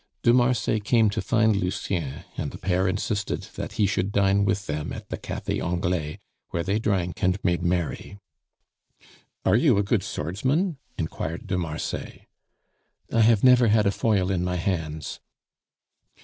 [0.23, 4.65] De Marsay came to find Lucien, and the pair insisted that he should dine with
[4.65, 6.17] them at the Cafe Anglais,
[6.49, 8.17] where they drank and made merry.
[9.45, 12.25] "Are you a good swordsman?" inquired de Marsay.
[13.13, 15.19] "I have never had a foil in my hands."